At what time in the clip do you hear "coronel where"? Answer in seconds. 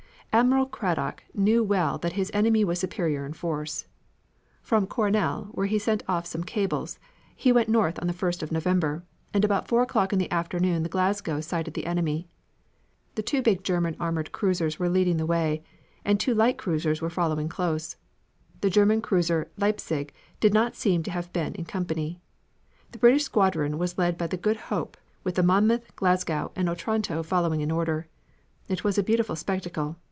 4.87-5.65